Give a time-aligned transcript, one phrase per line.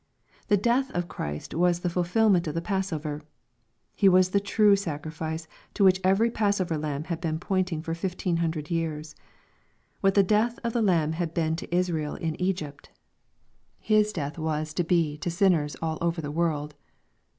[0.47, 3.21] The death of Christ was the fulfilment of the passover.
[3.95, 7.91] He was the true sacrifice to which every pass over lamb had been pointing for
[7.91, 9.13] 1500 years.
[9.99, 12.89] What the death of the lamb had been to Israel in Egypt,
[13.77, 14.15] His 892 EXPOSITORY THOUGHTS.
[14.15, 16.73] death was to be to sinners all over the world.